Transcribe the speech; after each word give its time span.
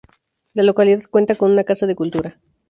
La 0.55 0.63
localidad 0.63 1.01
cuenta 1.11 1.35
con 1.35 1.51
una 1.51 1.63
Casa 1.63 1.85
de 1.85 1.93
Cultura. 1.95 2.39